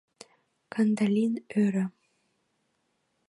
—Кандалин 0.73 1.33
ӧрӧ. 1.61 1.85